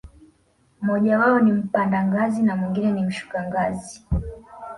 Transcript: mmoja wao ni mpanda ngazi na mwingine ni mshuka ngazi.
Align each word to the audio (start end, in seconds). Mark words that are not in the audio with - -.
mmoja 0.81 1.19
wao 1.19 1.39
ni 1.39 1.51
mpanda 1.51 2.03
ngazi 2.05 2.41
na 2.43 2.55
mwingine 2.55 2.91
ni 2.91 3.03
mshuka 3.03 3.43
ngazi. 3.43 4.05